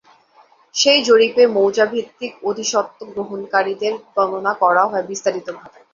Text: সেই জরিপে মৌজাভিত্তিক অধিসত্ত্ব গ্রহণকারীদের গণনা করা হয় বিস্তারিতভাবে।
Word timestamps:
সেই 0.75 0.99
জরিপে 1.03 1.43
মৌজাভিত্তিক 1.55 2.31
অধিসত্ত্ব 2.43 2.99
গ্রহণকারীদের 3.11 3.93
গণনা 4.15 4.53
করা 4.61 4.83
হয় 4.85 5.05
বিস্তারিতভাবে। 5.09 5.79